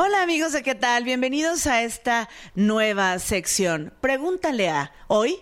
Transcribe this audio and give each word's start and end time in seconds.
Hola 0.00 0.22
amigos 0.22 0.52
de 0.52 0.62
qué 0.62 0.76
tal, 0.76 1.02
bienvenidos 1.02 1.66
a 1.66 1.82
esta 1.82 2.28
nueva 2.54 3.18
sección. 3.18 3.92
Pregúntale 4.00 4.68
a 4.68 4.92
hoy 5.08 5.38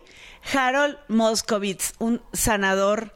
Harold 0.50 0.96
Moscovitz, 1.08 1.92
un 1.98 2.22
sanador 2.32 3.14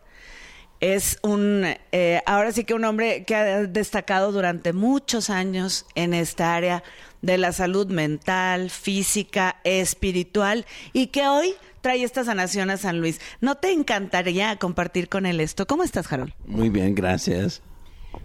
es 0.80 1.18
un, 1.22 1.64
eh, 1.92 2.20
ahora 2.26 2.52
sí 2.52 2.64
que 2.64 2.74
un 2.74 2.84
hombre 2.84 3.24
que 3.24 3.34
ha 3.36 3.62
destacado 3.62 4.32
durante 4.32 4.74
muchos 4.74 5.30
años 5.30 5.86
en 5.94 6.12
esta 6.12 6.54
área 6.54 6.82
de 7.22 7.38
la 7.38 7.54
salud 7.54 7.86
mental, 7.86 8.68
física, 8.68 9.62
espiritual 9.64 10.66
y 10.92 11.06
que 11.06 11.26
hoy 11.26 11.54
trae 11.80 12.04
esta 12.04 12.22
sanación 12.22 12.68
a 12.68 12.76
San 12.76 13.00
Luis. 13.00 13.18
¿No 13.40 13.54
te 13.54 13.72
encantaría 13.72 14.56
compartir 14.56 15.08
con 15.08 15.24
él 15.24 15.40
esto? 15.40 15.66
¿Cómo 15.66 15.84
estás, 15.84 16.12
Harold? 16.12 16.34
Muy 16.44 16.68
bien, 16.68 16.94
gracias. 16.94 17.62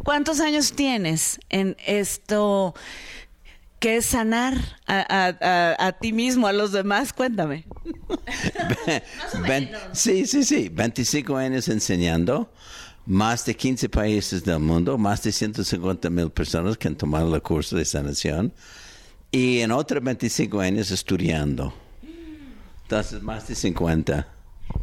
¿Cuántos 0.03 0.39
años 0.39 0.73
tienes 0.73 1.39
en 1.49 1.75
esto 1.85 2.75
que 3.79 3.97
es 3.97 4.05
sanar 4.05 4.55
a, 4.87 5.97
ti 5.99 6.13
mismo, 6.13 6.47
a 6.47 6.53
los 6.53 6.71
demás? 6.71 7.13
Cuéntame. 7.13 7.65
sí, 9.93 10.25
sí, 10.25 10.43
sí. 10.43 10.69
25 10.69 11.35
años 11.35 11.67
enseñando. 11.67 12.51
Más 13.07 13.45
de 13.45 13.55
15 13.55 13.87
países 13.89 14.43
del 14.43 14.59
mundo, 14.59 14.97
más 14.97 15.21
de 15.21 15.31
150 15.31 16.09
mil 16.09 16.31
personas 16.31 16.75
que 16.75 16.87
han 16.87 16.95
tomado 16.95 17.35
el 17.35 17.41
curso 17.43 17.75
de 17.75 17.85
sanación 17.85 18.51
y 19.31 19.59
en 19.59 19.71
otros 19.71 20.03
25 20.03 20.59
años 20.59 20.91
estudiando. 20.91 21.73
Entonces, 22.83 23.21
más 23.21 23.47
de 23.47 23.55
50. 23.55 24.27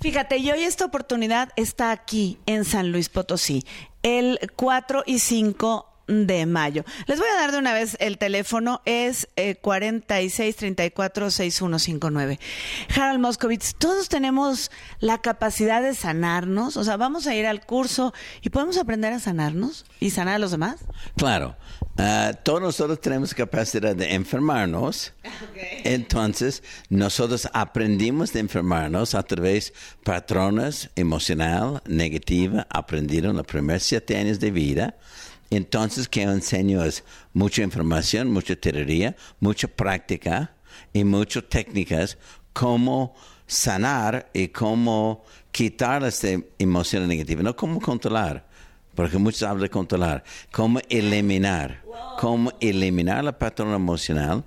Fíjate, 0.01 0.37
y 0.39 0.51
hoy 0.51 0.63
esta 0.63 0.85
oportunidad 0.85 1.51
está 1.57 1.91
aquí 1.91 2.39
en 2.47 2.65
San 2.65 2.93
Luis 2.93 3.09
Potosí, 3.09 3.65
el 4.03 4.39
4 4.57 5.05
y 5.07 5.19
5 5.19 5.92
de 6.13 6.47
mayo. 6.47 6.85
Les 7.07 7.19
voy 7.19 7.29
a 7.29 7.41
dar 7.41 7.53
de 7.53 7.59
una 7.59 7.73
vez 7.73 7.97
el 8.01 8.19
teléfono, 8.19 8.83
es 8.85 9.29
eh, 9.37 9.57
4634-6159. 9.61 12.39
Harold 12.95 13.21
Moscovitz, 13.21 13.75
todos 13.77 14.09
tenemos 14.09 14.71
la 15.01 15.19
capacidad 15.19 15.83
de 15.83 15.95
sanarnos, 15.95 16.77
o 16.77 16.85
sea, 16.85 16.97
vamos 16.97 17.27
a 17.27 17.35
ir 17.35 17.47
al 17.47 17.65
curso 17.65 18.13
y 18.43 18.51
podemos 18.51 18.77
aprender 18.77 19.13
a 19.13 19.19
sanarnos 19.19 19.85
y 20.01 20.11
sanar 20.11 20.37
a 20.37 20.39
los 20.39 20.51
demás. 20.51 20.77
Claro, 21.17 21.57
uh, 21.99 22.35
todos 22.43 22.61
nosotros 22.61 23.01
tenemos 23.01 23.35
capacidad 23.35 23.97
de 23.97 24.15
enfermarnos, 24.15 25.13
entonces 25.85 26.63
nosotros 26.89 27.49
aprendimos 27.53 28.33
de 28.33 28.41
enfermarnos 28.41 29.15
a 29.15 29.23
través 29.23 29.73
de 29.73 29.79
patrones 30.05 30.91
emocional, 30.97 31.83
negativa, 31.87 32.67
aprendidos 32.71 33.31
en 33.31 33.37
los 33.37 33.47
primeros 33.47 33.83
siete 33.83 34.17
años 34.17 34.41
de 34.41 34.51
vida 34.51 34.97
entonces, 35.57 36.09
yo 36.11 36.23
enseño 36.23 36.85
es 36.85 37.05
mucha 37.33 37.63
información, 37.63 38.31
mucha 38.31 38.57
teoría, 38.57 39.17
mucha 39.41 39.69
práctica 39.69 40.55
y 40.93 41.05
muchas 41.05 41.49
técnicas. 41.49 42.19
Cómo 42.53 43.15
sanar 43.47 44.31
y 44.33 44.49
cómo 44.49 45.25
quitar 45.51 46.03
esta 46.05 46.29
emoción 46.59 47.07
negativa, 47.07 47.43
no 47.43 47.55
cómo 47.55 47.81
controlar, 47.81 48.47
porque 48.95 49.19
muchos 49.19 49.43
hablan 49.43 49.65
de 49.65 49.71
controlar, 49.71 50.25
cómo 50.51 50.81
eliminar, 50.89 51.83
cómo 52.19 52.51
eliminar 52.61 53.23
la 53.23 53.39
patrón 53.39 53.75
emocional 53.75 54.45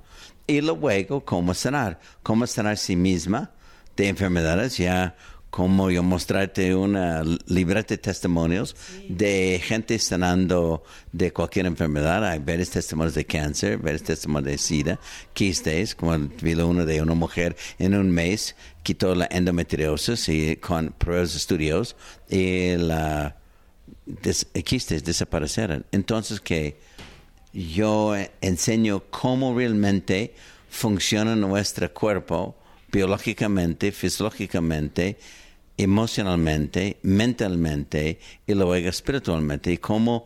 y 0.48 0.62
luego 0.62 1.24
cómo 1.24 1.54
sanar, 1.54 2.00
cómo 2.24 2.48
sanar 2.48 2.74
a 2.74 2.78
sí 2.78 2.96
misma 2.96 3.52
de 3.96 4.08
enfermedades 4.08 4.78
ya 4.78 5.16
como 5.56 5.90
yo 5.90 6.04
mostrarte 6.04 6.76
una 6.76 7.24
libreta 7.48 7.94
de 7.94 7.98
testimonios 7.98 8.76
de 9.08 9.62
gente 9.64 9.98
sanando 10.00 10.84
de 11.14 11.32
cualquier 11.32 11.66
enfermedad. 11.66 12.26
Hay 12.26 12.40
varios 12.40 12.72
testimonios 12.72 13.16
de 13.16 13.24
cáncer, 13.24 13.78
varios 13.78 14.04
testimonios 14.04 14.52
de 14.52 14.58
SIDA, 14.58 15.00
quistes, 15.32 15.96
como 15.96 16.18
vi 16.42 16.56
uno 16.56 16.86
de 16.86 17.02
una 17.02 17.14
mujer 17.14 17.56
en 17.80 17.96
un 17.96 18.12
mes 18.12 18.54
quitó 18.84 19.16
la 19.16 19.30
endometriosis 19.32 20.28
y 20.28 20.58
con 20.58 20.90
pruebas 20.90 21.32
de 21.32 21.38
estudios 21.38 21.96
y 22.30 22.76
la 22.76 23.38
quistes 24.66 25.06
desaparecieron. 25.06 25.86
Entonces 25.94 26.42
que 26.42 26.78
yo 27.54 28.14
enseño 28.42 29.04
cómo 29.10 29.58
realmente 29.58 30.36
funciona 30.70 31.34
nuestro 31.38 31.94
cuerpo 31.94 32.58
biológicamente, 32.92 33.94
fisiológicamente, 33.94 35.18
emocionalmente, 35.78 37.00
mentalmente 37.04 38.20
y 38.48 38.54
luego 38.54 38.76
espiritualmente 38.76 39.72
y 39.72 39.78
cómo 39.78 40.26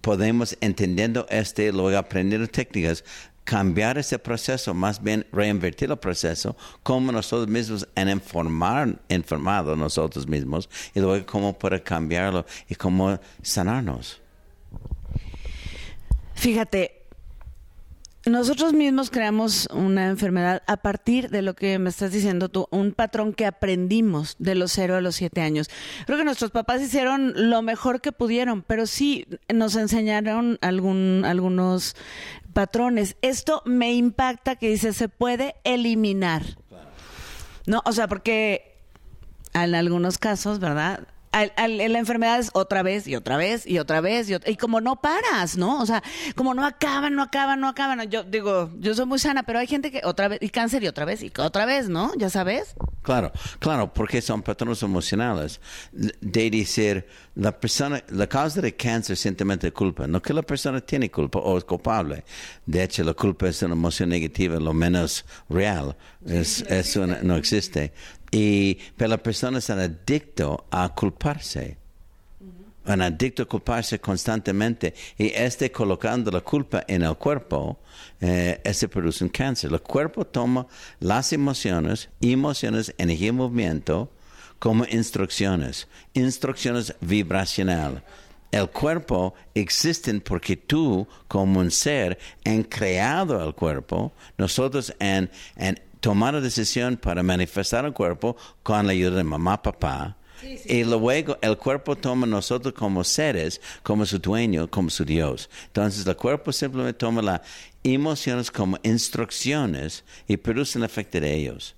podemos 0.00 0.56
entendiendo 0.60 1.26
este, 1.28 1.72
luego 1.72 1.98
aprendiendo 1.98 2.46
técnicas, 2.46 3.04
cambiar 3.44 3.98
ese 3.98 4.18
proceso, 4.18 4.72
más 4.72 5.02
bien 5.02 5.26
reinvertir 5.32 5.90
el 5.90 5.98
proceso, 5.98 6.56
como 6.82 7.10
nosotros 7.10 7.48
mismos 7.48 7.88
en 7.96 8.08
informar, 8.08 9.00
informado 9.08 9.74
nosotros 9.74 10.26
mismos 10.26 10.68
y 10.94 11.00
luego 11.00 11.26
cómo 11.26 11.58
poder 11.58 11.82
cambiarlo 11.82 12.46
y 12.68 12.74
cómo 12.74 13.18
sanarnos. 13.42 14.20
Fíjate, 16.34 17.01
nosotros 18.26 18.72
mismos 18.72 19.10
creamos 19.10 19.68
una 19.72 20.06
enfermedad 20.06 20.62
a 20.66 20.76
partir 20.76 21.28
de 21.30 21.42
lo 21.42 21.54
que 21.54 21.78
me 21.78 21.90
estás 21.90 22.12
diciendo 22.12 22.48
tú, 22.48 22.68
un 22.70 22.92
patrón 22.92 23.32
que 23.32 23.46
aprendimos 23.46 24.36
de 24.38 24.54
los 24.54 24.72
cero 24.72 24.96
a 24.96 25.00
los 25.00 25.16
siete 25.16 25.40
años. 25.40 25.68
Creo 26.06 26.18
que 26.18 26.24
nuestros 26.24 26.52
papás 26.52 26.80
hicieron 26.80 27.32
lo 27.50 27.62
mejor 27.62 28.00
que 28.00 28.12
pudieron, 28.12 28.62
pero 28.62 28.86
sí 28.86 29.26
nos 29.52 29.74
enseñaron 29.74 30.58
algún, 30.60 31.24
algunos 31.26 31.96
patrones. 32.52 33.16
Esto 33.22 33.62
me 33.64 33.92
impacta 33.92 34.54
que 34.54 34.68
dice 34.68 34.92
se 34.92 35.08
puede 35.08 35.56
eliminar. 35.64 36.42
No, 37.66 37.82
o 37.84 37.92
sea, 37.92 38.06
porque 38.06 38.72
en 39.54 39.74
algunos 39.74 40.18
casos, 40.18 40.58
¿verdad? 40.58 41.08
La 41.32 41.98
enfermedad 41.98 42.38
es 42.38 42.50
otra 42.52 42.82
vez 42.82 43.06
y 43.06 43.16
otra 43.16 43.36
vez 43.36 43.66
y 43.66 43.78
otra 43.78 44.00
vez 44.00 44.28
y, 44.28 44.34
y, 44.46 44.56
como 44.56 44.80
no 44.80 44.96
paras, 44.96 45.56
¿no? 45.56 45.80
O 45.80 45.86
sea, 45.86 46.02
como 46.34 46.54
no 46.54 46.64
acaban, 46.64 47.14
no 47.14 47.22
acaban, 47.22 47.60
no 47.60 47.68
acaban. 47.68 48.10
Yo 48.10 48.22
digo, 48.22 48.70
yo 48.78 48.94
soy 48.94 49.06
muy 49.06 49.18
sana, 49.18 49.42
pero 49.42 49.58
hay 49.58 49.66
gente 49.66 49.90
que 49.90 50.02
otra 50.04 50.28
vez 50.28 50.38
y 50.42 50.50
cáncer 50.50 50.84
y 50.84 50.88
otra 50.88 51.04
vez 51.04 51.22
y 51.22 51.32
otra 51.38 51.64
vez, 51.64 51.88
¿no? 51.88 52.12
Ya 52.16 52.28
sabes. 52.28 52.74
Claro, 53.02 53.32
claro, 53.58 53.92
porque 53.92 54.20
son 54.20 54.42
patrones 54.42 54.82
emocionales 54.82 55.60
de 55.92 56.50
decir 56.50 57.06
la 57.34 57.58
persona, 57.58 58.02
la 58.10 58.26
causa 58.26 58.60
de 58.60 58.76
cáncer 58.76 59.16
simplemente 59.16 59.72
culpa, 59.72 60.06
no 60.06 60.20
que 60.20 60.34
la 60.34 60.42
persona 60.42 60.80
tiene 60.80 61.10
culpa 61.10 61.38
o 61.38 61.56
es 61.56 61.64
culpable. 61.64 62.24
De 62.66 62.82
hecho, 62.82 63.02
la 63.04 63.14
culpa 63.14 63.48
es 63.48 63.62
una 63.62 63.72
emoción 63.74 64.10
negativa, 64.10 64.58
lo 64.60 64.74
menos 64.74 65.24
real, 65.48 65.96
es, 66.26 66.62
es 66.62 66.96
no 66.96 67.36
existe. 67.36 67.92
Y, 68.32 68.78
pero 68.96 69.10
la 69.10 69.18
persona 69.18 69.58
es 69.58 69.68
adicto 69.70 70.64
a 70.70 70.92
culparse. 70.94 71.76
Un 72.86 73.02
adicto 73.02 73.42
a 73.42 73.46
culparse 73.46 74.00
constantemente. 74.00 74.94
Y 75.18 75.26
este 75.26 75.70
colocando 75.70 76.30
la 76.30 76.40
culpa 76.40 76.82
en 76.88 77.02
el 77.02 77.14
cuerpo, 77.16 77.78
eh, 78.20 78.60
este 78.64 78.88
produce 78.88 79.22
un 79.22 79.30
cáncer. 79.30 79.70
El 79.70 79.82
cuerpo 79.82 80.24
toma 80.26 80.66
las 80.98 81.32
emociones, 81.34 82.08
emociones, 82.22 82.94
energía 82.96 83.34
movimiento, 83.34 84.10
como 84.58 84.86
instrucciones, 84.86 85.86
instrucciones 86.14 86.94
vibracionales. 87.00 88.02
El 88.50 88.70
cuerpo 88.70 89.34
existe 89.54 90.12
porque 90.20 90.56
tú, 90.56 91.06
como 91.28 91.60
un 91.60 91.70
ser, 91.70 92.18
han 92.44 92.62
creado 92.62 93.44
el 93.44 93.54
cuerpo, 93.54 94.12
nosotros 94.38 94.94
en, 94.98 95.30
en 95.56 95.80
tomar 96.02 96.34
la 96.34 96.40
decisión 96.40 96.96
para 96.96 97.22
manifestar 97.22 97.84
el 97.84 97.92
cuerpo 97.92 98.36
con 98.64 98.86
la 98.86 98.92
ayuda 98.92 99.16
de 99.16 99.24
mamá, 99.24 99.62
papá. 99.62 100.16
Y 100.66 100.82
luego 100.82 101.38
el 101.40 101.56
cuerpo 101.56 101.94
toma 101.94 102.26
nosotros 102.26 102.74
como 102.74 103.04
seres, 103.04 103.60
como 103.84 104.04
su 104.04 104.18
dueño, 104.18 104.68
como 104.68 104.90
su 104.90 105.04
Dios. 105.04 105.48
Entonces 105.68 106.04
el 106.04 106.16
cuerpo 106.16 106.52
simplemente 106.52 106.98
toma 106.98 107.22
las 107.22 107.40
emociones 107.84 108.50
como 108.50 108.78
instrucciones 108.82 110.04
y 110.26 110.36
produce 110.36 110.76
el 110.78 110.84
efecto 110.84 111.20
de 111.20 111.32
ellos. 111.32 111.76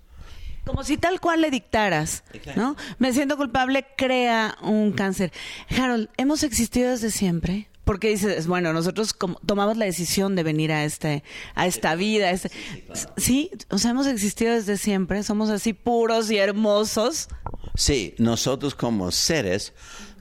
Como 0.65 0.83
si 0.83 0.97
tal 0.97 1.21
cual 1.21 1.43
le 1.43 1.51
dictaras, 1.51 2.25
¿no? 2.57 2.75
Me 2.99 3.13
siento 3.13 3.37
culpable, 3.37 3.87
crea 3.99 4.57
un 4.63 4.93
cáncer. 4.93 5.31
Harold, 5.69 6.09
¿hemos 6.17 6.43
existido 6.43 6.93
desde 6.93 7.11
siempre? 7.11 7.69
Porque 7.85 8.09
dices, 8.09 8.47
bueno, 8.47 8.73
nosotros 8.73 9.15
tomamos 9.47 9.77
la 9.77 9.85
decisión 9.85 10.35
de 10.35 10.43
venir 10.43 10.73
a 10.73 10.85
este, 10.85 11.23
a 11.55 11.67
esta 11.67 11.95
vida, 11.95 12.31
este, 12.31 12.51
sí, 13.17 13.51
o 13.71 13.79
sea, 13.79 13.91
hemos 13.91 14.07
existido 14.07 14.55
desde 14.55 14.77
siempre, 14.79 15.23
somos 15.23 15.51
así 15.51 15.73
puros 15.73 16.31
y 16.31 16.39
hermosos. 16.39 17.29
Sí, 17.75 18.15
nosotros 18.19 18.75
como 18.75 19.11
seres, 19.11 19.73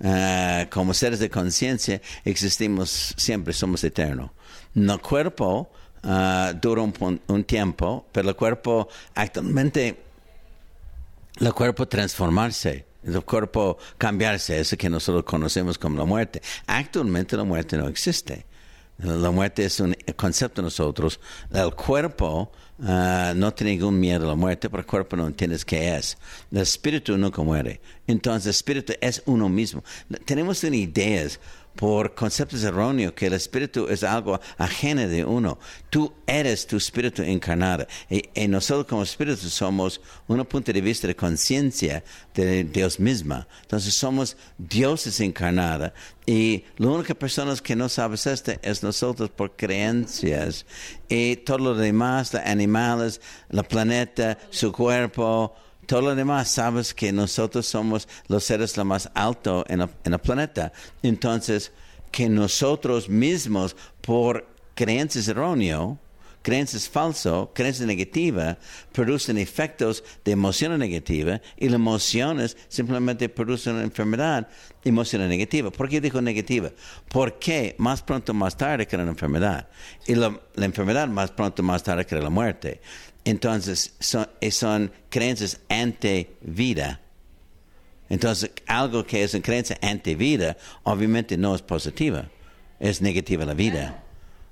eh, 0.01 0.67
como 0.71 0.93
seres 0.93 1.19
de 1.19 1.29
conciencia, 1.29 2.01
existimos 2.25 3.13
siempre, 3.17 3.53
somos 3.53 3.83
eternos. 3.83 4.31
El 4.75 4.99
cuerpo 4.99 5.71
uh, 6.03 6.53
dura 6.59 6.81
un, 6.81 7.21
un, 7.27 7.43
tiempo, 7.43 8.07
pero 8.11 8.29
el 8.29 8.35
cuerpo 8.35 8.89
actualmente, 9.15 10.03
el 11.39 11.53
cuerpo 11.53 11.87
transformarse 11.87 12.92
el 13.05 13.23
cuerpo 13.23 13.77
cambiarse, 13.97 14.59
eso 14.59 14.77
que 14.77 14.89
nosotros 14.89 15.23
conocemos 15.23 15.77
como 15.77 15.97
la 15.97 16.05
muerte. 16.05 16.41
Actualmente 16.67 17.37
la 17.37 17.43
muerte 17.43 17.77
no 17.77 17.87
existe. 17.87 18.45
La 18.99 19.31
muerte 19.31 19.65
es 19.65 19.79
un 19.79 19.95
concepto 20.15 20.61
de 20.61 20.67
nosotros. 20.67 21.19
El 21.51 21.73
cuerpo 21.73 22.51
ah, 22.81 23.33
no 23.35 23.53
tiene 23.53 23.71
ningún 23.71 23.99
miedo 23.99 24.25
a 24.25 24.29
la 24.29 24.35
muerte, 24.35 24.69
pero 24.69 24.81
el 24.81 24.87
cuerpo 24.87 25.15
no 25.15 25.27
entiende 25.27 25.57
qué 25.65 25.97
es. 25.97 26.17
El 26.51 26.59
espíritu 26.59 27.17
nunca 27.17 27.41
muere. 27.41 27.81
Entonces, 28.07 28.45
el 28.45 28.51
espíritu 28.51 28.93
es 29.01 29.23
uno 29.25 29.49
mismo. 29.49 29.83
Tenemos 30.25 30.63
ideas 30.63 31.39
por 31.75 32.13
conceptos 32.13 32.63
erróneos 32.63 33.13
que 33.13 33.27
el 33.27 33.33
espíritu 33.33 33.87
es 33.87 34.03
algo 34.03 34.39
ajeno 34.57 35.07
de 35.07 35.25
uno. 35.25 35.57
Tú 35.89 36.13
eres 36.27 36.67
tu 36.67 36.77
espíritu 36.77 37.23
encarnado. 37.23 37.87
Y, 38.09 38.23
nosotros 38.47 38.85
como 38.87 39.03
espíritu 39.03 39.49
somos 39.49 39.99
un 40.27 40.43
punto 40.45 40.71
de 40.71 40.81
vista 40.81 41.07
de 41.07 41.15
conciencia 41.15 42.03
de 42.33 42.63
Dios 42.63 42.99
misma. 42.99 43.47
Entonces 43.61 43.93
somos 43.93 44.37
dioses 44.57 45.19
encarnados. 45.19 45.91
Y 46.25 46.63
las 46.77 46.89
únicas 46.89 47.17
personas 47.17 47.61
que 47.61 47.75
no 47.75 47.89
sabes 47.89 48.27
esto 48.27 48.53
es 48.61 48.83
nosotros 48.83 49.29
por 49.29 49.55
creencias. 49.55 50.65
Y 51.09 51.37
todo 51.37 51.57
lo 51.57 51.75
demás, 51.75 52.33
los 52.33 52.43
animales, 52.43 53.19
el 53.49 53.63
planeta, 53.63 54.37
su 54.49 54.71
cuerpo, 54.71 55.55
todo 55.85 56.01
lo 56.01 56.15
demás 56.15 56.49
sabes 56.49 56.93
que 56.93 57.11
nosotros 57.11 57.65
somos 57.65 58.07
los 58.27 58.43
seres 58.43 58.77
lo 58.77 58.85
más 58.85 59.09
alto 59.13 59.65
en 59.67 59.81
el, 59.81 60.19
planeta. 60.19 60.71
Entonces, 61.01 61.71
que 62.11 62.29
nosotros 62.29 63.09
mismos, 63.09 63.75
por 64.01 64.47
creencias 64.75 65.27
erróneas, 65.27 65.97
creencias 66.43 66.87
falsas, 66.87 67.47
creencias 67.53 67.87
negativas, 67.87 68.57
producen 68.91 69.37
efectos 69.37 70.03
de 70.23 70.33
emoción 70.33 70.77
negativa 70.77 71.41
y 71.57 71.69
las 71.69 71.75
emociones 71.75 72.57
simplemente 72.67 73.29
producen 73.29 73.75
una 73.75 73.83
enfermedad 73.83 74.47
emocional 74.83 75.29
negativa. 75.29 75.71
¿Por 75.71 75.89
qué 75.89 76.01
digo 76.01 76.21
negativa? 76.21 76.69
Porque 77.07 77.75
más 77.79 78.03
pronto 78.03 78.33
más 78.33 78.55
tarde 78.57 78.85
crea 78.85 79.03
una 79.03 79.11
enfermedad 79.11 79.69
y 80.05 80.15
la, 80.15 80.39
la 80.55 80.65
enfermedad 80.65 81.07
más 81.07 81.31
pronto 81.31 81.63
más 81.63 81.81
tarde 81.81 82.05
crea 82.05 82.21
la 82.21 82.29
muerte. 82.29 82.81
Entonces, 83.25 83.93
son, 83.99 84.27
son 84.51 84.91
creencias 85.09 85.59
ante-vida. 85.69 86.99
Entonces, 88.09 88.51
algo 88.67 89.05
que 89.05 89.23
es 89.23 89.33
una 89.33 89.43
creencia 89.43 89.77
ante-vida, 89.81 90.57
obviamente 90.83 91.37
no 91.37 91.55
es 91.55 91.61
positiva, 91.61 92.29
es 92.79 93.01
negativa 93.01 93.45
la 93.45 93.53
vida. 93.53 94.03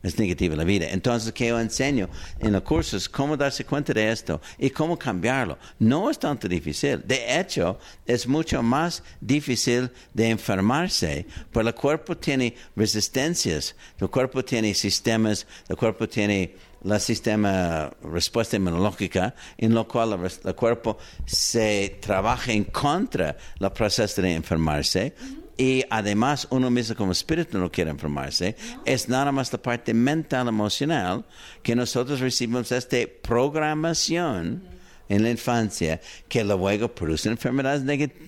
Es 0.04 0.18
negativa 0.18 0.56
la 0.56 0.64
vida. 0.64 0.90
Entonces, 0.90 1.32
¿qué 1.32 1.50
yo 1.50 1.60
enseño 1.60 2.10
en 2.40 2.54
los 2.54 2.64
cursos? 2.64 3.08
Cómo 3.08 3.38
darse 3.38 3.66
cuenta 3.66 3.94
de 3.94 4.12
esto 4.12 4.42
y 4.58 4.72
cómo 4.72 4.98
cambiarlo. 4.98 5.60
No 5.78 6.10
es 6.10 6.18
tanto 6.18 6.48
difícil. 6.48 7.04
De 7.06 7.40
hecho, 7.40 7.78
es 8.08 8.28
mucho 8.28 8.64
más 8.64 9.04
difícil 9.20 9.92
de 10.12 10.30
enfermarse, 10.30 11.28
porque 11.52 11.70
el 11.70 11.76
cuerpo 11.76 12.18
tiene 12.18 12.56
resistencias, 12.76 13.76
el 14.00 14.10
cuerpo 14.10 14.44
tiene 14.44 14.74
sistemas, 14.74 15.46
el 15.70 15.78
cuerpo 15.78 16.10
tiene 16.10 16.56
el 16.84 17.00
sistema 17.00 17.92
respuesta 18.04 18.56
inmunológica, 18.56 19.36
en 19.58 19.74
lo 19.74 19.88
cual 19.88 20.20
el, 20.44 20.56
cuerpo 20.56 20.98
se 21.26 21.98
trabaja 22.02 22.52
en 22.52 22.66
contra 22.66 23.38
del 23.60 23.72
proceso 23.72 24.22
de 24.22 24.34
enfermarse. 24.34 25.14
Y 25.58 25.84
además 25.90 26.48
uno 26.50 26.72
mismo 26.72 26.96
como 26.96 27.12
espíritu 27.12 27.60
no 27.60 27.72
quiere 27.72 27.92
enfermarse. 27.92 28.56
Es 28.84 29.10
nada 29.10 29.32
más 29.32 29.52
la 29.54 29.62
parte 29.62 29.94
mental, 29.94 30.48
emocional, 30.48 31.26
que 31.62 31.76
nosotros 31.76 32.20
recibimos 32.20 32.72
esta 32.72 32.98
programación 33.22 34.64
en 35.08 35.24
la 35.24 35.30
infancia 35.30 36.00
que 36.30 36.44
luego 36.44 36.96
produce 36.96 37.30
enfermedades 37.30 37.84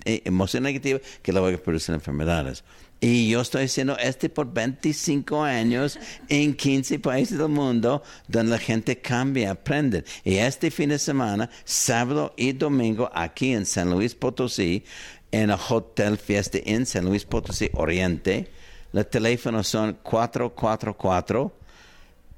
eh, 0.05 0.21
emociones 0.25 0.73
negativas, 0.73 1.01
que 1.21 1.31
luego 1.31 1.57
producen 1.63 1.95
enfermedades. 1.95 2.63
Y 3.03 3.27
yo 3.27 3.41
estoy 3.41 3.65
haciendo 3.65 3.97
este 3.97 4.29
por 4.29 4.53
25 4.53 5.43
años 5.43 5.99
en 6.29 6.55
15 6.55 6.99
países 6.99 7.37
del 7.37 7.49
mundo 7.49 8.01
donde 8.29 8.51
la 8.51 8.57
gente 8.57 8.97
cambia, 8.97 9.51
aprende. 9.51 10.05
Y 10.23 10.35
este 10.35 10.71
fin 10.71 10.87
de 10.87 10.97
semana, 10.97 11.49
sábado 11.65 12.33
y 12.37 12.53
domingo, 12.53 13.11
aquí 13.13 13.51
en 13.51 13.65
San 13.65 13.91
Luis 13.91 14.15
Potosí, 14.15 14.85
en 15.33 15.49
el 15.49 15.59
Hotel 15.67 16.17
Fiesta 16.17 16.59
en 16.63 16.85
San 16.85 17.03
Luis 17.03 17.25
Potosí 17.25 17.69
Oriente, 17.73 18.49
los 18.93 19.09
teléfonos 19.09 19.67
son 19.67 19.97
444 20.01 21.51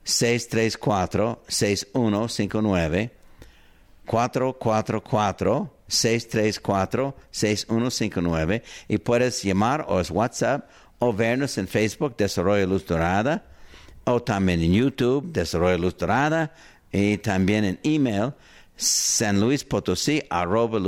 634 0.04 1.44
6159 1.48 3.12
444 4.04 5.75
634-6159 5.90 8.64
y 8.88 8.98
puedes 8.98 9.44
llamar 9.44 9.86
o 9.88 10.00
es 10.00 10.10
WhatsApp 10.12 10.70
o 11.00 11.14
vernos 11.14 11.58
en 11.58 11.68
Facebook 11.68 12.16
Desarrollo 12.18 12.68
Luz 12.68 12.86
Dorada 12.86 13.44
o 14.06 14.22
también 14.22 14.62
en 14.62 14.74
YouTube 14.74 15.32
Desarrollo 15.32 15.78
Luz 15.78 15.98
Dorada 15.98 16.54
y 16.92 17.18
también 17.18 17.64
en 17.66 17.80
email 17.84 18.34
sanluispotosí 18.78 20.24
arroba 20.30 20.80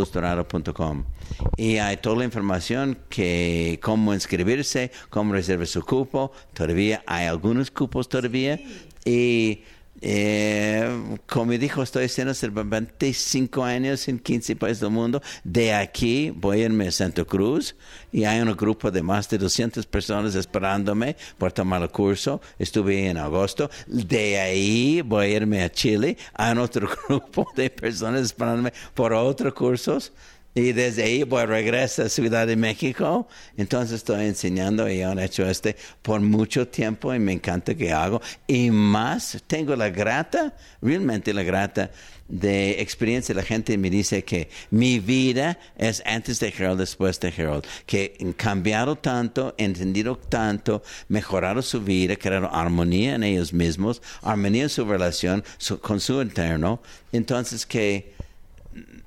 y 1.55 1.77
hay 1.77 1.97
toda 1.97 2.17
la 2.17 2.25
información 2.25 2.97
que 3.09 3.79
cómo 3.81 4.13
inscribirse, 4.13 4.91
cómo 5.09 5.33
reservar 5.33 5.67
su 5.67 5.83
cupo, 5.83 6.31
todavía 6.53 7.03
hay 7.05 7.27
algunos 7.27 7.71
cupos 7.71 8.09
todavía. 8.09 8.59
Y 9.05 9.63
eh, 10.01 11.17
como 11.25 11.53
dijo, 11.53 11.81
estoy 11.81 12.05
haciendo 12.05 12.33
25 12.65 13.63
años 13.63 14.07
en 14.07 14.19
15 14.19 14.55
países 14.55 14.81
del 14.81 14.91
mundo. 14.91 15.21
De 15.43 15.73
aquí 15.73 16.29
voy 16.29 16.61
a 16.61 16.65
irme 16.65 16.87
a 16.87 16.91
Santa 16.91 17.25
Cruz 17.25 17.75
y 18.11 18.23
hay 18.23 18.39
un 18.41 18.55
grupo 18.55 18.91
de 18.91 19.01
más 19.01 19.29
de 19.29 19.37
200 19.37 19.85
personas 19.87 20.35
esperándome 20.35 21.15
por 21.37 21.51
tomar 21.51 21.81
el 21.81 21.89
curso. 21.89 22.41
Estuve 22.59 23.09
en 23.09 23.17
agosto. 23.17 23.69
De 23.87 24.39
ahí 24.39 25.01
voy 25.01 25.25
a 25.25 25.29
irme 25.29 25.63
a 25.63 25.71
Chile. 25.71 26.17
Hay 26.33 26.57
otro 26.57 26.89
grupo 27.07 27.47
de 27.55 27.69
personas 27.69 28.21
esperándome 28.21 28.73
por 28.93 29.13
otros 29.13 29.53
cursos. 29.53 30.13
Y 30.57 30.73
desde 30.73 31.03
ahí 31.03 31.21
voy 31.21 31.43
a 31.43 31.45
regresar 31.45 32.07
a 32.07 32.09
Ciudad 32.09 32.47
de 32.47 32.55
México. 32.55 33.27
Entonces 33.57 33.97
estoy 33.97 34.25
enseñando 34.25 34.89
y 34.89 35.03
han 35.03 35.19
hecho 35.19 35.47
este 35.47 35.75
por 36.01 36.19
mucho 36.19 36.67
tiempo 36.67 37.13
y 37.13 37.19
me 37.19 37.33
encanta 37.33 37.75
que 37.75 37.91
hago. 37.91 38.23
Y 38.47 38.71
más, 38.71 39.37
tengo 39.45 39.75
la 39.75 39.91
grata, 39.91 40.55
realmente 40.81 41.31
la 41.31 41.43
grata 41.43 41.91
de 42.27 42.81
experiencia. 42.81 43.35
La 43.35 43.43
gente 43.43 43.77
me 43.77 43.91
dice 43.91 44.23
que 44.23 44.49
mi 44.71 44.97
vida 44.97 45.59
es 45.77 46.01
antes 46.07 46.39
de 46.39 46.51
Harold, 46.57 46.79
después 46.79 47.19
de 47.19 47.31
Harold. 47.37 47.63
Que 47.85 48.17
han 48.19 48.33
cambiado 48.33 48.95
tanto, 48.95 49.53
entendido 49.59 50.17
tanto, 50.17 50.81
mejorado 51.07 51.61
su 51.61 51.81
vida, 51.81 52.15
creado 52.15 52.51
armonía 52.51 53.13
en 53.13 53.21
ellos 53.21 53.53
mismos, 53.53 54.01
armonía 54.23 54.63
en 54.63 54.69
su 54.69 54.85
relación 54.85 55.43
con 55.81 55.99
su 55.99 56.19
interno. 56.19 56.81
Entonces 57.11 57.63
que 57.63 58.15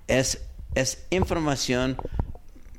es 0.07 0.39
es 0.75 1.05
información 1.11 1.97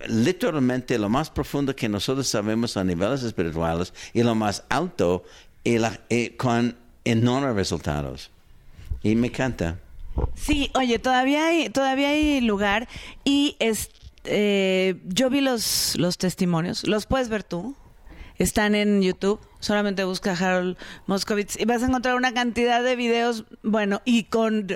literalmente 0.07 0.98
lo 0.98 1.10
más 1.10 1.29
profundo 1.29 1.75
que 1.75 1.88
nosotros 1.89 2.27
sabemos 2.27 2.77
a 2.77 2.83
niveles 2.83 3.24
espirituales 3.24 3.93
y 4.13 4.24
lo 4.24 4.36
más 4.36 4.63
alto 4.69 5.24
y, 5.63 6.29
con 6.31 6.75
enormes 7.05 7.55
resultados. 7.55 8.31
Y 9.03 9.15
me 9.15 9.27
encanta. 9.27 9.79
Sí, 10.36 10.69
oye, 10.75 11.00
todavía 11.00 11.48
hay, 11.48 11.69
todavía 11.69 12.10
hay 12.10 12.41
lugar 12.41 12.88
y 13.24 13.55
eh, 14.25 15.00
yo 15.05 15.29
vi 15.29 15.41
los, 15.41 15.95
los 15.95 16.17
testimonios. 16.17 16.86
¿Los 16.88 17.05
puedes 17.05 17.29
ver 17.29 17.43
tú? 17.43 17.75
Están 18.41 18.74
en 18.74 19.03
YouTube. 19.03 19.39
Solamente 19.60 20.03
busca 20.03 20.33
Harold 20.33 20.75
Moscovitz 21.05 21.60
y 21.60 21.65
vas 21.65 21.83
a 21.83 21.86
encontrar 21.86 22.15
una 22.15 22.33
cantidad 22.33 22.81
de 22.81 22.95
videos, 22.95 23.45
bueno, 23.62 24.01
y 24.03 24.24
con 24.24 24.67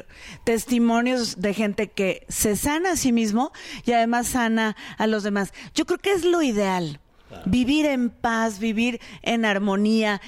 testimonios 0.44 1.42
de 1.42 1.56
gente 1.56 1.90
que 1.90 2.28
se 2.30 2.56
sana 2.56 2.92
a 2.92 2.96
sí 2.96 3.12
mismo 3.12 3.52
y 3.84 3.94
además 3.94 4.28
sana 4.28 4.76
a 5.00 5.08
los 5.08 5.24
demás. 5.24 5.52
Yo 5.74 5.86
creo 5.86 5.98
que 5.98 6.12
es 6.12 6.24
lo 6.24 6.44
ideal. 6.44 7.00
Vivir 7.46 7.88
en 7.88 8.12
paz, 8.12 8.60
vivir 8.60 9.02
en 9.24 9.46
armonía 9.46 10.22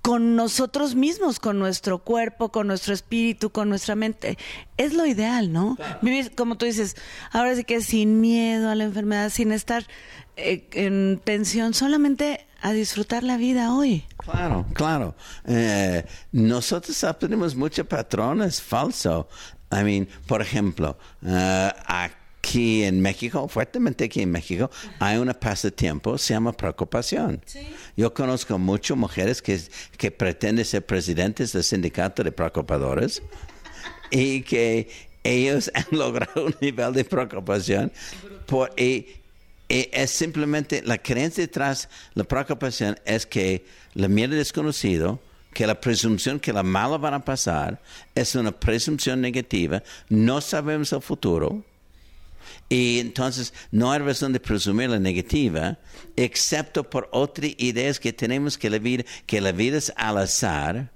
con 0.00 0.34
nosotros 0.34 0.94
mismos, 0.94 1.38
con 1.38 1.58
nuestro 1.58 1.98
cuerpo, 1.98 2.50
con 2.50 2.66
nuestro 2.66 2.94
espíritu, 2.94 3.50
con 3.50 3.68
nuestra 3.68 3.94
mente. 3.94 4.38
Es 4.78 4.94
lo 4.94 5.04
ideal, 5.04 5.52
¿no? 5.52 5.76
Vivir, 6.00 6.34
como 6.34 6.56
tú 6.56 6.64
dices, 6.64 6.96
ahora 7.30 7.54
sí 7.54 7.64
que 7.64 7.82
sin 7.82 8.22
miedo 8.22 8.70
a 8.70 8.74
la 8.74 8.84
enfermedad, 8.84 9.28
sin 9.28 9.52
estar 9.52 9.86
eh, 10.36 10.66
en 10.72 11.20
tensión, 11.22 11.74
solamente 11.74 12.46
a 12.62 12.72
disfrutar 12.72 13.24
la 13.24 13.36
vida 13.36 13.74
hoy. 13.74 14.04
Claro, 14.16 14.64
claro. 14.72 15.14
Eh, 15.44 16.04
nosotros 16.30 17.02
aprendemos 17.04 17.54
muchos 17.54 17.86
patrones 17.86 18.62
falsos. 18.62 19.26
I 19.72 19.82
mean, 19.82 20.08
por 20.26 20.40
ejemplo, 20.40 20.96
uh, 21.22 21.68
aquí 21.86 22.84
en 22.84 23.00
México, 23.00 23.48
fuertemente 23.48 24.04
aquí 24.04 24.22
en 24.22 24.30
México, 24.30 24.70
hay 25.00 25.16
un 25.16 25.32
pasatiempo, 25.34 26.16
se 26.18 26.34
llama 26.34 26.52
preocupación. 26.52 27.42
Yo 27.96 28.14
conozco 28.14 28.58
muchas 28.58 28.96
mujeres 28.96 29.42
que, 29.42 29.60
que 29.96 30.10
pretenden 30.10 30.64
ser 30.64 30.86
presidentes 30.86 31.52
del 31.52 31.64
sindicato 31.64 32.22
de 32.22 32.30
preocupadores 32.30 33.22
y 34.10 34.42
que 34.42 34.88
ellos 35.24 35.70
han 35.74 35.86
logrado 35.90 36.46
un 36.46 36.54
nivel 36.60 36.92
de 36.92 37.04
preocupación 37.04 37.90
por, 38.46 38.70
y 38.78 39.21
es 39.72 40.10
simplemente 40.10 40.82
la 40.84 40.98
creencia 40.98 41.42
detrás, 41.42 41.88
la 42.14 42.24
preocupación 42.24 42.98
es 43.06 43.24
que 43.24 43.64
la 43.94 44.08
miedo 44.08 44.34
desconocido, 44.34 45.18
que 45.54 45.66
la 45.66 45.80
presunción 45.80 46.40
que 46.40 46.52
la 46.52 46.62
mala 46.62 46.98
van 46.98 47.14
a 47.14 47.24
pasar 47.24 47.80
es 48.14 48.34
una 48.34 48.52
presunción 48.52 49.20
negativa, 49.20 49.82
no 50.08 50.40
sabemos 50.40 50.92
el 50.92 51.00
futuro. 51.02 51.64
Y 52.68 53.00
entonces 53.00 53.52
no 53.70 53.92
hay 53.92 54.00
razón 54.00 54.32
de 54.32 54.40
presumir 54.40 54.90
la 54.90 54.98
negativa, 54.98 55.78
excepto 56.16 56.88
por 56.88 57.08
otras 57.12 57.52
ideas 57.58 58.00
que 58.00 58.12
tenemos 58.12 58.58
que 58.58 58.70
la 58.70 58.78
vida, 58.78 59.04
que 59.26 59.40
la 59.40 59.52
vida 59.52 59.78
es 59.78 59.92
al 59.96 60.18
azar. 60.18 60.90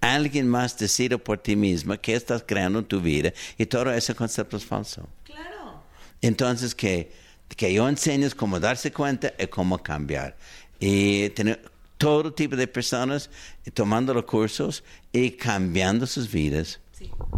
Alguien 0.00 0.46
más 0.48 0.76
decide 0.78 1.18
por 1.18 1.38
ti 1.38 1.56
mismo 1.56 1.98
que 2.00 2.14
estás 2.14 2.44
creando 2.46 2.80
en 2.80 2.84
tu 2.84 3.00
vida 3.00 3.32
y 3.56 3.66
todo 3.66 3.90
ese 3.92 4.14
concepto 4.14 4.56
es 4.56 4.64
falso. 4.64 5.08
Claro. 5.24 5.82
Entonces 6.20 6.74
que, 6.74 7.12
que 7.56 7.72
yo 7.72 7.88
enseño 7.88 8.28
cómo 8.36 8.60
darse 8.60 8.92
cuenta 8.92 9.32
y 9.38 9.46
cómo 9.46 9.82
cambiar. 9.82 10.36
Y 10.78 11.28
tener 11.30 11.62
todo 11.98 12.32
tipo 12.32 12.56
de 12.56 12.66
personas 12.66 13.30
tomando 13.74 14.14
los 14.14 14.24
cursos 14.24 14.82
y 15.12 15.32
cambiando 15.32 16.06
sus 16.06 16.30
vidas. 16.30 16.80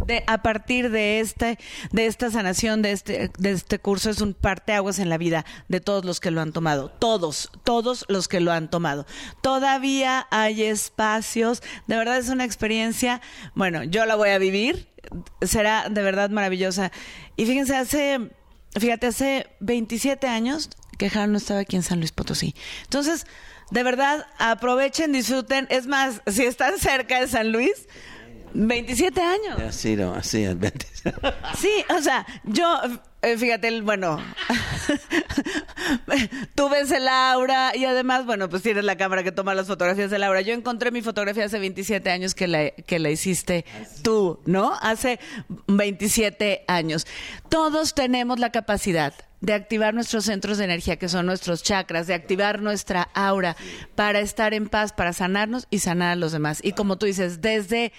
De, 0.07 0.23
a 0.27 0.41
partir 0.41 0.89
de 0.89 1.21
este, 1.21 1.57
de 1.91 2.05
esta 2.05 2.29
sanación, 2.29 2.81
de 2.81 2.91
este, 2.91 3.31
de 3.37 3.51
este 3.51 3.79
curso, 3.79 4.09
es 4.09 4.19
un 4.19 4.33
parteaguas 4.33 4.99
en 4.99 5.07
la 5.07 5.17
vida 5.17 5.45
de 5.69 5.79
todos 5.79 6.03
los 6.03 6.19
que 6.19 6.31
lo 6.31 6.41
han 6.41 6.51
tomado. 6.51 6.89
Todos, 6.89 7.49
todos 7.63 8.05
los 8.09 8.27
que 8.27 8.41
lo 8.41 8.51
han 8.51 8.69
tomado. 8.69 9.05
Todavía 9.41 10.27
hay 10.31 10.63
espacios. 10.63 11.63
De 11.87 11.95
verdad 11.95 12.17
es 12.17 12.29
una 12.29 12.43
experiencia. 12.43 13.21
Bueno, 13.55 13.83
yo 13.83 14.05
la 14.05 14.15
voy 14.15 14.29
a 14.29 14.37
vivir. 14.37 14.87
Será 15.41 15.87
de 15.89 16.01
verdad 16.01 16.29
maravillosa. 16.29 16.91
Y 17.37 17.45
fíjense, 17.45 17.75
hace, 17.77 18.31
fíjate, 18.79 19.07
hace 19.07 19.47
27 19.59 20.27
años 20.27 20.69
que 20.97 21.07
Harold 21.07 21.31
no 21.31 21.37
estaba 21.37 21.59
aquí 21.61 21.75
en 21.75 21.83
San 21.83 21.99
Luis 21.99 22.11
Potosí. 22.11 22.55
Entonces, 22.83 23.25
de 23.71 23.83
verdad, 23.83 24.27
aprovechen, 24.37 25.11
disfruten. 25.11 25.67
Es 25.69 25.87
más, 25.87 26.21
si 26.27 26.43
están 26.43 26.77
cerca 26.79 27.19
de 27.21 27.27
San 27.27 27.51
Luis, 27.51 27.87
27 28.53 29.21
años. 29.21 29.59
Así, 29.61 29.95
no, 29.95 30.13
así, 30.13 30.45
Sí, 31.59 31.71
o 31.89 32.01
sea, 32.01 32.25
yo, 32.43 32.79
eh, 33.23 33.37
fíjate, 33.37 33.81
bueno, 33.81 34.19
tú 36.55 36.69
ves 36.69 36.91
el 36.91 37.07
aura 37.07 37.75
y 37.75 37.85
además, 37.85 38.25
bueno, 38.25 38.49
pues 38.49 38.61
tienes 38.63 38.83
la 38.83 38.97
cámara 38.97 39.23
que 39.23 39.31
toma 39.31 39.55
las 39.55 39.67
fotografías 39.67 40.11
del 40.11 40.23
aura. 40.23 40.41
Yo 40.41 40.53
encontré 40.53 40.91
mi 40.91 41.01
fotografía 41.01 41.45
hace 41.45 41.57
27 41.57 42.09
años 42.09 42.35
que 42.35 42.47
la, 42.47 42.71
que 42.71 42.99
la 42.99 43.09
hiciste 43.09 43.65
tú, 44.01 44.41
¿no? 44.45 44.73
Hace 44.81 45.19
27 45.67 46.65
años. 46.67 47.07
Todos 47.49 47.93
tenemos 47.93 48.39
la 48.39 48.51
capacidad 48.51 49.13
de 49.39 49.53
activar 49.53 49.93
nuestros 49.93 50.25
centros 50.25 50.57
de 50.57 50.65
energía, 50.65 50.97
que 50.97 51.09
son 51.09 51.25
nuestros 51.25 51.63
chakras, 51.63 52.07
de 52.07 52.13
activar 52.13 52.61
nuestra 52.61 53.09
aura 53.13 53.57
para 53.95 54.19
estar 54.19 54.53
en 54.53 54.69
paz, 54.69 54.93
para 54.93 55.11
sanarnos 55.11 55.67
y 55.69 55.79
sanar 55.79 56.11
a 56.11 56.15
los 56.15 56.31
demás. 56.31 56.59
Y 56.63 56.71
como 56.71 56.97
tú 56.97 57.05
dices, 57.05 57.41
desde 57.41 57.91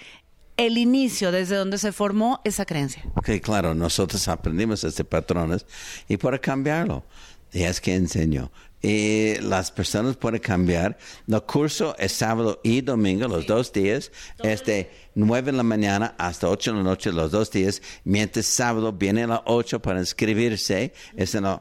el 0.57 0.77
inicio, 0.77 1.31
desde 1.31 1.55
donde 1.55 1.77
se 1.77 1.91
formó 1.91 2.41
esa 2.43 2.65
creencia. 2.65 3.03
Ok, 3.15 3.29
claro, 3.41 3.73
nosotros 3.73 4.27
aprendimos 4.27 4.83
este 4.83 5.03
patrones 5.03 5.65
y 6.07 6.17
para 6.17 6.39
cambiarlo, 6.39 7.03
y 7.51 7.63
es 7.63 7.81
que 7.81 7.95
enseño. 7.95 8.51
Y 8.81 9.39
las 9.41 9.71
personas 9.71 10.15
pueden 10.15 10.39
cambiar. 10.39 10.95
El 11.27 11.41
curso 11.41 11.95
es 11.97 12.11
sábado 12.11 12.59
y 12.63 12.81
domingo, 12.81 13.27
los 13.27 13.47
dos 13.47 13.73
días. 13.73 14.11
Es 14.43 14.63
de 14.63 14.91
9 15.15 15.51
de 15.51 15.57
la 15.57 15.63
mañana 15.63 16.13
hasta 16.19 16.47
8 16.47 16.71
de 16.71 16.77
la 16.77 16.83
noche, 16.83 17.11
los 17.11 17.31
dos 17.31 17.49
días. 17.49 17.81
Mientras 18.03 18.45
sábado 18.45 18.93
viene 18.93 19.23
a 19.23 19.27
las 19.27 19.41
8 19.45 19.81
para 19.81 19.99
inscribirse. 19.99 20.93
Es 21.15 21.33
en 21.33 21.45
el 21.45 21.57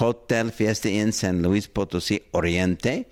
Hotel 0.00 0.52
Fiesta 0.52 0.90
en 0.90 1.14
San 1.14 1.40
Luis 1.40 1.66
Potosí 1.66 2.24
Oriente 2.32 3.08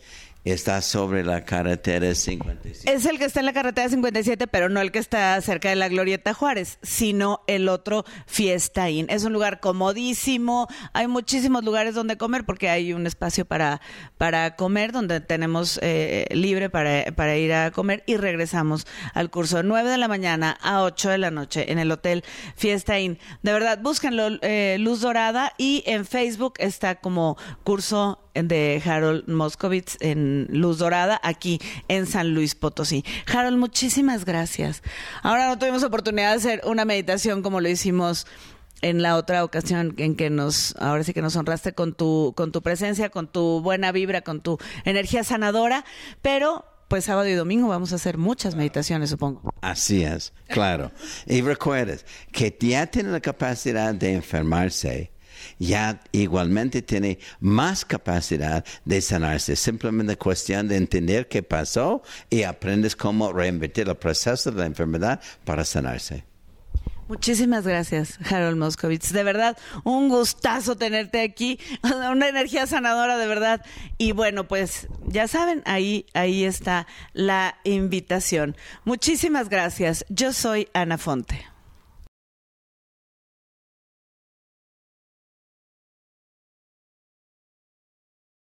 está 0.53 0.83
sobre 0.83 1.25
la 1.25 1.45
carretera 1.45 2.15
57. 2.15 2.93
Es 2.93 3.07
el 3.07 3.19
que 3.19 3.25
está 3.25 3.41
en 3.41 3.47
la 3.47 3.53
carretera 3.53 3.89
57, 3.89 4.47
pero 4.47 4.69
no 4.69 4.81
el 4.81 4.93
que 4.93 4.99
está 4.99 5.41
cerca 5.41 5.71
de 5.71 5.77
la 5.77 5.89
Glorieta 5.89 6.35
Juárez, 6.35 6.79
sino 6.83 7.41
el 7.47 7.69
otro 7.69 8.05
Fiesta 8.27 8.91
Inn. 8.91 9.07
Es 9.09 9.25
un 9.25 9.33
lugar 9.33 9.61
comodísimo, 9.61 10.69
hay 10.93 11.09
muchísimos 11.09 11.65
lugares 11.65 11.95
donde 11.95 12.19
comer 12.19 12.45
porque 12.45 12.69
hay 12.69 12.93
un 12.93 13.07
espacio 13.07 13.45
para, 13.47 13.81
para 14.19 14.57
comer 14.57 14.93
donde 14.93 15.21
tenemos 15.21 15.79
eh, 15.83 16.27
libre 16.31 16.69
para, 16.69 17.13
para 17.13 17.37
ir 17.37 17.53
a 17.53 17.71
comer 17.71 18.03
y 18.07 18.17
regresamos 18.17 18.87
al 19.15 19.31
curso 19.31 19.59
de 19.59 19.63
9 19.63 19.91
de 19.91 19.99
la 19.99 20.09
mañana 20.09 20.59
a 20.61 20.83
8 20.83 21.11
de 21.11 21.19
la 21.19 21.31
noche 21.31 21.73
en 21.73 21.79
el 21.79 21.91
Hotel 21.91 22.25
Fiesta 22.57 22.99
Inn. 22.99 23.19
De 23.43 23.53
verdad, 23.53 23.79
búsquenlo, 23.81 24.29
eh, 24.43 24.77
Luz 24.79 25.01
Dorada, 25.01 25.53
y 25.59 25.83
en 25.87 26.05
Facebook 26.05 26.55
está 26.59 26.97
como 26.97 27.37
curso 27.63 28.24
de 28.35 28.83
Harold 28.85 29.29
Moscovitz 29.29 29.97
en 30.01 30.49
Luz 30.51 30.79
Dorada, 30.79 31.21
aquí 31.23 31.61
en 31.89 32.07
San 32.07 32.35
Luis 32.35 32.55
Potosí. 32.55 33.05
Harold, 33.33 33.59
muchísimas 33.59 34.25
gracias. 34.25 34.83
Ahora 35.23 35.49
no 35.49 35.59
tuvimos 35.59 35.83
oportunidad 35.83 36.31
de 36.31 36.37
hacer 36.37 36.63
una 36.65 36.85
meditación 36.85 37.43
como 37.43 37.61
lo 37.61 37.69
hicimos 37.69 38.27
en 38.83 39.01
la 39.03 39.17
otra 39.17 39.45
ocasión 39.45 39.95
en 39.97 40.15
que 40.15 40.29
nos, 40.31 40.77
ahora 40.77 41.05
sí 41.05 41.15
que 41.15 41.23
nos 41.23 41.37
honraste 41.37 41.73
con 41.73 41.95
tu, 41.95 42.35
con 42.37 42.53
tu 42.53 42.61
presencia, 42.63 43.09
con 43.09 43.29
tu 43.29 43.61
buena 43.63 43.93
vibra, 43.93 44.21
con 44.21 44.43
tu 44.43 44.59
energía 44.85 45.25
sanadora, 45.25 45.85
pero 46.21 46.67
pues 46.89 47.07
sábado 47.07 47.29
y 47.29 47.33
domingo 47.33 47.69
vamos 47.69 47.93
a 47.93 47.97
hacer 47.97 48.19
muchas 48.19 48.57
meditaciones, 48.57 49.11
supongo. 49.11 49.55
Así 49.63 50.05
es, 50.05 50.35
claro. 50.49 50.93
y 51.27 51.41
recuerdes 51.41 52.05
que 52.31 52.57
ya 52.61 52.87
tiene 52.87 53.11
la 53.11 53.21
capacidad 53.21 53.95
de 53.95 54.13
enfermarse 54.13 55.14
ya 55.59 56.01
igualmente 56.13 56.83
tiene 56.83 57.19
más 57.41 57.85
capacidad 57.85 58.65
de 58.85 59.01
sanarse. 59.01 59.57
Simplemente 59.57 60.17
cuestión 60.17 60.69
de 60.69 60.77
entender 60.77 61.29
qué 61.29 61.43
pasó 61.43 62.03
y 62.31 62.43
aprendes 62.43 62.97
cómo 62.97 63.33
reinvertir 63.33 63.89
el 63.89 63.97
proceso 63.97 64.51
de 64.51 64.59
la 64.59 64.67
enfermedad 64.67 65.21
para 65.45 65.65
sanarse. 65.65 66.25
Muchísimas 67.07 67.67
gracias, 67.67 68.19
Harold 68.31 68.57
Moscovitz. 68.57 69.13
De 69.13 69.23
verdad, 69.25 69.59
un 69.85 70.09
gustazo 70.09 70.77
tenerte 70.77 71.21
aquí. 71.21 71.61
Una 71.83 72.29
energía 72.29 72.67
sanadora, 72.67 73.19
de 73.19 73.27
verdad. 73.27 73.65
Y 73.99 74.13
bueno, 74.13 74.49
pues 74.49 74.89
ya 75.07 75.29
saben, 75.29 75.63
ahí, 75.67 76.07
ahí 76.15 76.45
está 76.45 76.87
la 77.13 77.57
invitación. 77.65 78.57
Muchísimas 78.85 79.51
gracias. 79.51 80.07
Yo 80.09 80.33
soy 80.33 80.69
Ana 80.73 80.97
Fonte. 80.97 81.54